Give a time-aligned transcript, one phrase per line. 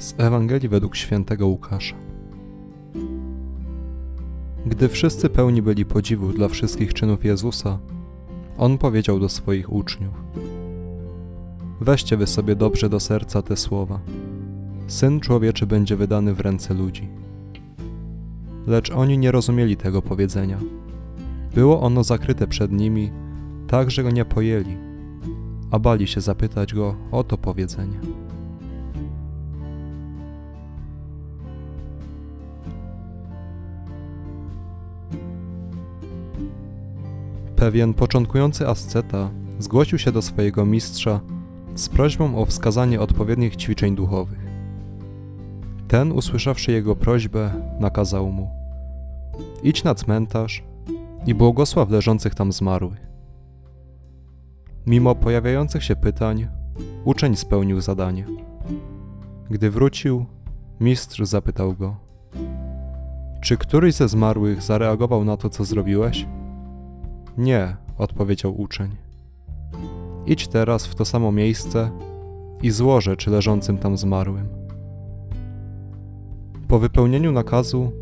[0.00, 1.96] Z Ewangelii według świętego Łukasza.
[4.66, 7.78] Gdy wszyscy pełni byli podziwu dla wszystkich czynów Jezusa,
[8.58, 10.14] on powiedział do swoich uczniów:
[11.80, 14.00] Weźcie wy sobie dobrze do serca te słowa.
[14.86, 17.08] Syn człowieczy będzie wydany w ręce ludzi.
[18.66, 20.58] Lecz oni nie rozumieli tego powiedzenia.
[21.54, 23.10] Było ono zakryte przed nimi,
[23.66, 24.76] tak że go nie pojęli,
[25.70, 28.00] a bali się zapytać go o to powiedzenie.
[37.60, 41.20] Pewien początkujący asceta zgłosił się do swojego mistrza
[41.74, 44.46] z prośbą o wskazanie odpowiednich ćwiczeń duchowych.
[45.88, 48.50] Ten, usłyszawszy jego prośbę, nakazał mu:
[49.62, 50.64] Idź na cmentarz
[51.26, 53.06] i błogosław leżących tam zmarłych.
[54.86, 56.48] Mimo pojawiających się pytań,
[57.04, 58.26] uczeń spełnił zadanie.
[59.50, 60.24] Gdy wrócił,
[60.80, 61.96] mistrz zapytał go:
[63.40, 66.26] Czy któryś ze zmarłych zareagował na to, co zrobiłeś?
[67.38, 68.96] Nie, odpowiedział uczeń.
[70.26, 71.90] Idź teraz w to samo miejsce
[72.62, 74.48] i zło rzeczy leżącym tam zmarłym.
[76.68, 77.92] Po wypełnieniu nakazu,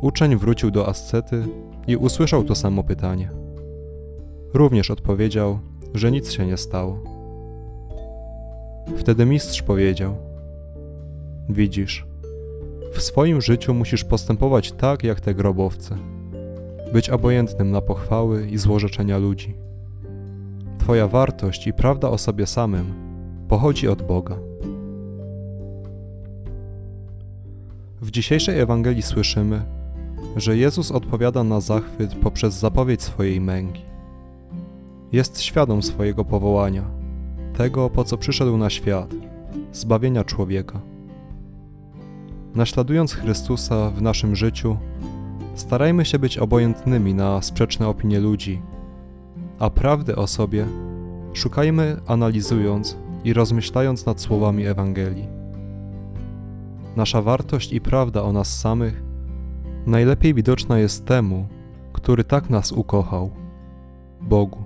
[0.00, 1.44] uczeń wrócił do ascety
[1.86, 3.30] i usłyszał to samo pytanie.
[4.54, 5.58] Również odpowiedział,
[5.94, 6.98] że nic się nie stało.
[8.96, 10.16] Wtedy mistrz powiedział:
[11.48, 12.06] Widzisz,
[12.92, 15.96] w swoim życiu musisz postępować tak jak te grobowce
[16.92, 19.54] być obojętnym na pochwały i złorzeczenia ludzi.
[20.78, 22.94] Twoja wartość i prawda o sobie samym
[23.48, 24.36] pochodzi od Boga.
[28.00, 29.62] W dzisiejszej Ewangelii słyszymy,
[30.36, 33.82] że Jezus odpowiada na zachwyt poprzez zapowiedź swojej męki.
[35.12, 36.82] Jest świadom swojego powołania,
[37.56, 39.14] tego po co przyszedł na świat
[39.72, 40.80] zbawienia człowieka.
[42.54, 44.76] Naśladując Chrystusa w naszym życiu,
[45.56, 48.62] Starajmy się być obojętnymi na sprzeczne opinie ludzi,
[49.58, 50.66] a prawdy o sobie
[51.32, 55.28] szukajmy analizując i rozmyślając nad słowami Ewangelii.
[56.96, 59.02] Nasza wartość i prawda o nas samych
[59.86, 61.46] najlepiej widoczna jest temu,
[61.92, 63.30] który tak nas ukochał
[64.20, 64.64] Bogu.